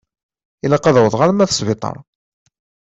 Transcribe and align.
Ilaq 0.65 0.85
ad 0.85 0.95
awḍeɣ 0.99 1.21
alma 1.21 1.45
d 1.49 1.51
sbiṭar. 1.53 1.95